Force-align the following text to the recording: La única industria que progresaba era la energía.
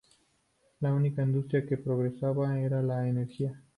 La 0.79 0.91
única 0.95 1.21
industria 1.21 1.63
que 1.63 1.77
progresaba 1.77 2.59
era 2.59 2.81
la 2.81 3.07
energía. 3.07 3.61